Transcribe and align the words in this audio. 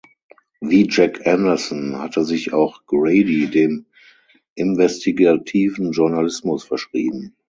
Wie 0.61 0.87
Jack 0.89 1.27
Anderson 1.27 1.99
hatte 1.99 2.25
sich 2.25 2.53
auch 2.53 2.87
Grady 2.87 3.51
dem 3.51 3.85
investigativen 4.55 5.91
Journalismus 5.91 6.63
verschrieben. 6.63 7.35